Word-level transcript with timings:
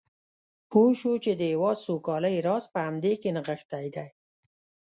پوه 0.71 0.91
شو 0.99 1.11
چې 1.23 1.31
د 1.39 1.41
هېواد 1.53 1.77
سوکالۍ 1.85 2.35
راز 2.47 2.63
په 2.73 2.79
همدې 2.87 3.13
کې 3.21 3.29
نغښتی 3.35 3.87
دی. 3.95 4.07